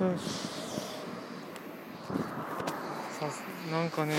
[0.00, 0.20] よし
[3.18, 3.26] さ
[3.72, 4.14] なんかね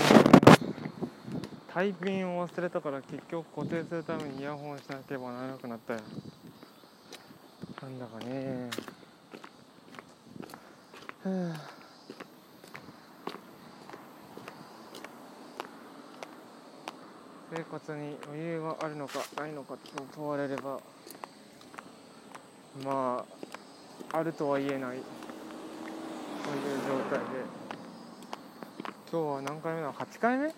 [1.72, 6.00] タイピンを忘れたから結局固定するためにイヤホンしなければならなくなったよ。
[7.80, 8.68] なんだかね。
[11.22, 11.52] ふ
[17.56, 19.80] 生活に余裕があるのかないのかと
[20.14, 20.78] 問われれば
[22.84, 23.24] ま
[24.12, 24.98] ああるとは言えない。
[26.50, 27.44] そういう状態で。
[29.12, 30.52] 今日は何回目だ？8回目 ?8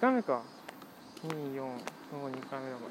[0.00, 0.40] 回目か。
[1.24, 1.78] 24
[2.10, 2.84] その2回目だか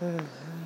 [0.00, 0.06] ら。
[0.06, 0.61] うんふうん。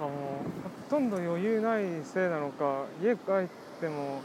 [0.00, 0.14] かもう
[0.88, 3.48] ほとんど余裕ないせいなのか家帰っ
[3.80, 4.22] ても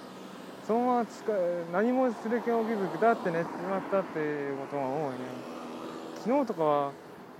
[0.65, 1.33] そのままつか
[1.71, 5.17] 何もする気が起きずぐたって寝てしまったっていうことが多いね。
[6.23, 6.91] 昨日とかは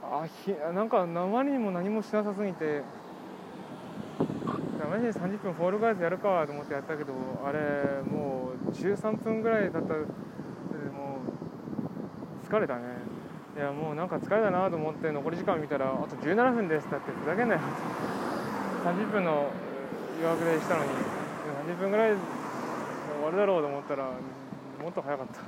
[0.03, 2.83] あひなんかあまりにも何もしなさすぎて
[4.91, 10.05] マジで30分フォールガイズやるかと思ってやったけどあれもう13分ぐらいだったもう
[12.47, 12.81] 疲れたね。
[13.55, 17.61] いやもうなんか疲れたなと思って残り時間見たらあと17分ですだってふざけんなよ
[18.83, 19.47] 30分の
[20.21, 20.89] 予約でしたのに
[21.73, 22.19] 30分ぐらい終
[23.23, 24.03] わるだろうと思ったら
[24.83, 25.39] もっと早かった。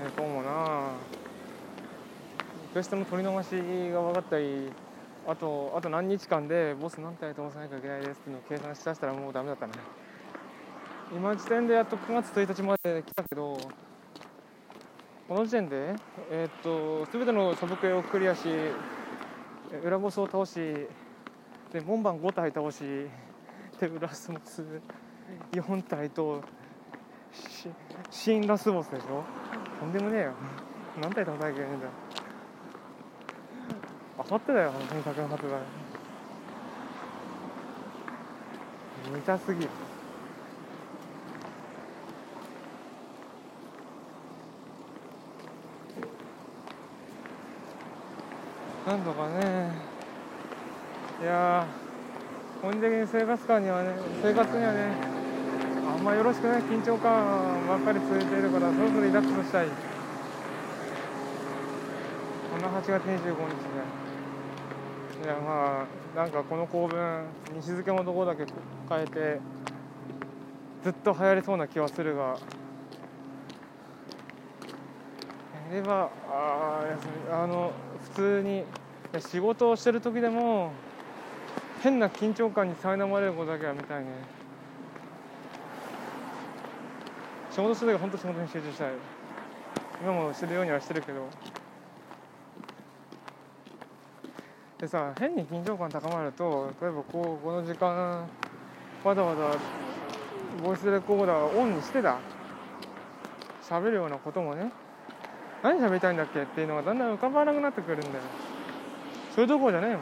[0.00, 0.88] えこうもな。
[2.74, 4.70] どうしても取り逃しが分かったり
[5.26, 9.72] あとあと何日間でボス何体飛ばさなきゃいけないですっていうのを計算しだしたらもうダメだったね
[11.14, 13.58] 今時点でやっと9月1日まで来たけど
[15.28, 15.94] この時点で
[16.30, 18.48] えー、っと全てのサブクエをクリアし
[19.84, 20.56] 裏ボスを倒し
[21.72, 22.80] で門番5体倒し
[23.80, 24.64] で裏スモス
[25.52, 26.42] 4体と
[28.10, 29.24] 新ラスボスでしょ？
[29.80, 30.32] とんでもねえよ。
[31.00, 31.86] 何体倒さなきゃいけないんだ。
[31.86, 31.92] よ
[34.18, 35.50] あさってだよ新作の発売
[39.12, 39.68] 無茶すぎる。
[48.86, 49.72] なんとかね。
[51.20, 51.66] いや
[52.62, 53.90] 本的に生活感にはね
[54.22, 54.92] 生活にはね
[55.92, 59.66] あんまよろしくない緊張感ばっかり続いているからそろそろリラックスしたい。
[59.66, 59.72] こ
[62.62, 63.34] の8月25日
[65.20, 65.24] で。
[65.24, 67.24] いやまあなんかこの構文
[67.60, 68.44] 西付のところだけ
[68.88, 69.40] 変えて
[70.84, 72.22] ずっと流行りそうな気はするが。
[75.72, 77.72] やればああ、休みあの
[78.06, 78.64] 普通に
[79.20, 80.72] 仕事をしてる時でも
[81.82, 84.10] 変な緊張感に苛まれることだけは見たいね。
[87.50, 88.92] 仕事してる時は本当仕事に集中したい。
[90.02, 91.26] 今もしてるようにはしてるけど。
[94.78, 98.28] でさ変に緊張感高まると例えばこうこの時間
[99.04, 99.56] わざわざ
[100.62, 102.18] ボイスレコーダーをオンにしてだ。
[103.62, 104.70] 喋るようなこともね
[105.62, 108.12] 何喋りたいんだっけっていうのがだんだん浮かばなくなってくるんだよ。
[109.34, 110.00] そういうとこじゃねえもん。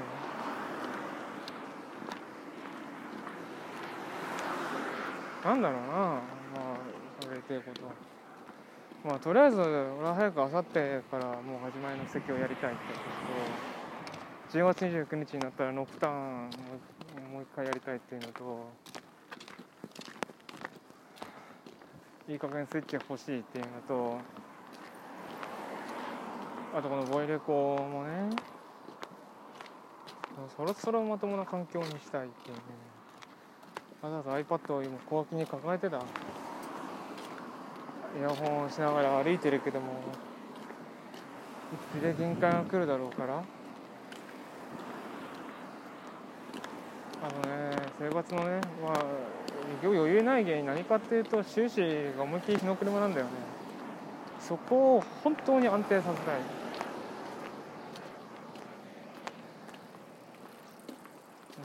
[5.44, 5.86] なんだろうな。
[5.88, 6.20] まあ
[7.20, 7.80] 喋りたいこと。
[9.08, 9.70] まあとりあえず俺
[10.02, 12.78] は早くあさってからもう始まりの席をやりたいって。
[12.78, 16.50] ことと10月29日になったらノクターン
[17.32, 18.70] もう一回やりたいっていうのと
[22.28, 24.18] いい加減スイッチが欲しいっていうのと
[26.76, 28.30] あとこのボイレコもね。
[30.56, 32.62] そろそろまともな環境にしたいっていうね。
[34.02, 36.00] わざわざ iPad を今小脇に抱えてたイ
[38.20, 39.92] ヤホンをしながら歩いてるけども
[41.94, 43.42] いつで限界が来るだろうから。
[47.22, 47.40] あの
[47.70, 49.04] ね生活のねまあ
[49.82, 51.80] 余裕ない原因何かっていうと収支
[52.16, 53.32] が思いっきり日の車なんだよね。
[54.40, 56.40] そこを本当に安定させたい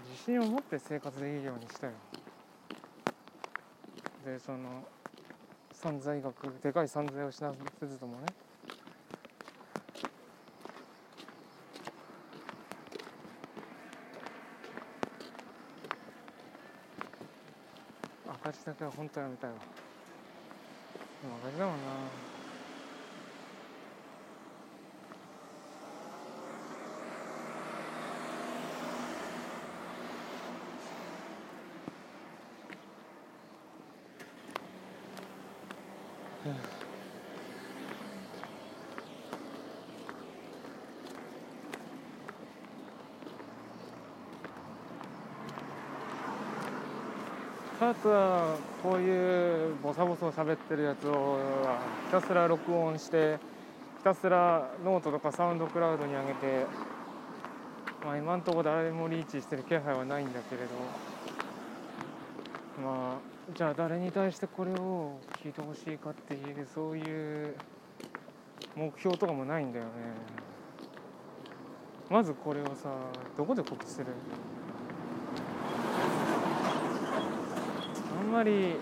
[0.07, 1.93] 自信を持って生活できるようにしたよ。
[4.23, 4.83] でその
[5.71, 8.25] 散財額でかい散財をしなせずともね。
[18.27, 19.57] 赤字だけは本当やめたいで
[21.27, 22.38] も赤字だもんな。
[36.41, 36.45] あ
[48.01, 51.39] とはこういうボサボサ喋ってるやつを
[52.07, 53.37] ひたすら録音して
[53.97, 56.65] ひたすらノートとか SoundCloud に上げて
[58.05, 60.67] まあ今んとこ誰もリーチしてる気配はないんだけれど。
[62.83, 63.19] まあ
[63.55, 67.55] じゃあ誰に対してこれを聞いてほしいかっていうそういう
[68.75, 69.91] 目標とかもないんだよね。
[72.09, 72.89] まずこれをさ
[73.37, 74.07] どこで告知する？
[78.19, 78.75] あんまり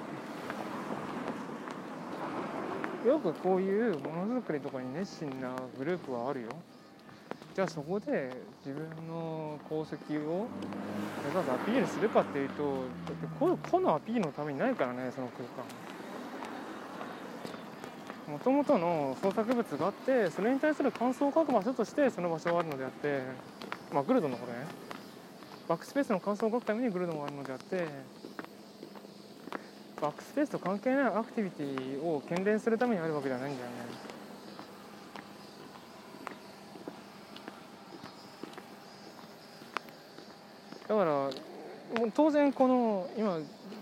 [3.05, 6.49] よくこういうものづくりとかに熱心なグループはあるよ。
[7.55, 8.31] じゃあそこで
[8.65, 10.47] 自分の功績を
[11.67, 12.69] ピールするかっていうとだ
[13.11, 15.65] って個個のアピールのためにないからねその空間。
[18.31, 23.21] もともとの創作物があってそれに対する感想を書く場所としてその場所があるのであって
[23.93, 24.87] まあグルドのこれね。
[25.67, 27.85] バックスペースの感想を書くためにグルドがあるのであって
[30.01, 33.75] バックスペースと関係ないアクティビティを検連するためにあるわけではないんだよね
[40.87, 41.11] だから
[41.99, 43.39] もう当然この今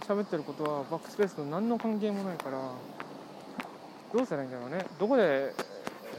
[0.07, 2.73] 喋ってることはバックスペースと何の関係もないから
[4.13, 4.85] どうしたらいいんだろうね。
[4.99, 5.51] どこで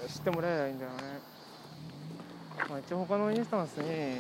[0.09, 1.03] 知ってもらえばいいんだろうね。
[2.69, 4.17] まあ一応他のインスタンスに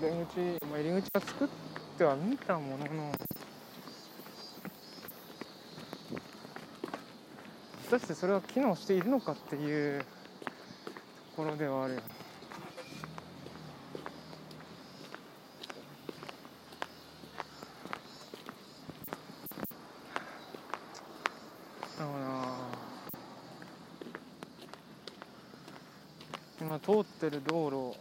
[0.00, 1.48] 出口、まあ、入り口は作っ
[1.98, 3.12] てはみたものの
[7.84, 10.06] 果たしてそれは機能しているのかっていうと
[11.36, 12.23] ころではあるよね。
[26.74, 27.96] 今通ってる道路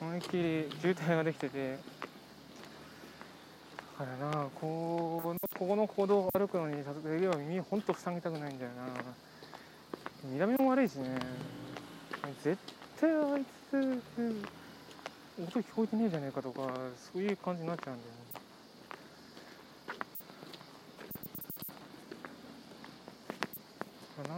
[0.00, 1.78] 思いっきり渋滞ができてて
[3.98, 6.86] だからなこのここの歩道を歩くのにでき
[7.20, 8.86] れば耳ほんと塞ぎたくないんだよな。
[10.32, 11.18] 見た目も悪いしね。
[12.42, 12.56] 絶
[12.98, 13.76] 対あいつ
[15.38, 16.70] 音聞こえてねえじゃねえかとか
[17.12, 18.27] そういう感じになっちゃうんだよね。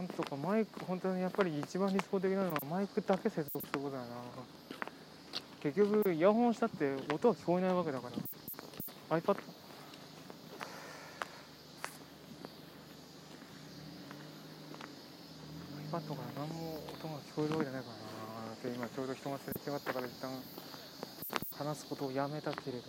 [0.01, 4.07] なんとかマイク本当にやっぱり一番理想的なのはマイクだけ接続することだな。
[5.61, 9.19] 結局イヤホンしたって音は聞こえないわけだから。
[9.19, 9.37] iPad iPad か
[15.93, 16.01] ら
[16.35, 20.31] 何も音が聞こえるわけじゃないからなって今ちょうど人がすれ違ったから一旦
[21.59, 22.85] 話すことをやめたけれど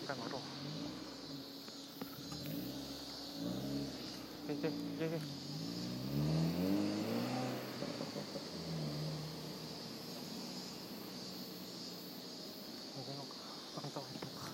[0.00, 0.73] 一回待とう
[4.64, 5.18] いけいけいけい
[13.06, 13.34] るのか
[13.76, 14.44] あんたはいるのか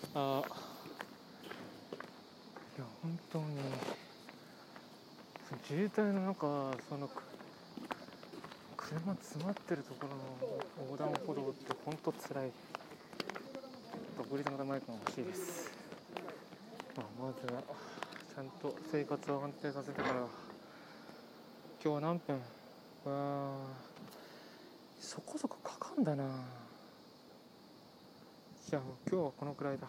[0.13, 0.21] いや
[3.01, 3.45] 本当に。
[5.67, 7.09] 渋滞の中その
[8.75, 10.09] 車詰まってるところ
[10.47, 10.55] の
[10.91, 12.51] 横断歩道って本当つらい
[14.17, 15.71] 独立型マイクが欲しいです、
[16.97, 20.13] まあ、まずはちゃんと生活を安定させてから。
[21.83, 22.35] 今日は何分？
[23.05, 23.55] うわ
[24.99, 26.25] そこそこかかんだな。
[28.69, 29.87] じゃあ今日はこのくらいだ。